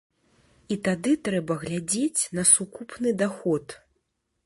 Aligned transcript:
І 0.75 0.77
тады 0.87 1.13
трэба 1.29 1.59
глядзець 1.65 2.21
на 2.39 2.49
сукупны 2.53 3.09
даход. 3.25 3.81